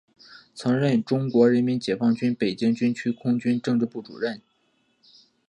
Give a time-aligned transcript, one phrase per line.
[0.55, 4.41] 曾任中国人民解放军北京军区空军政治部主任。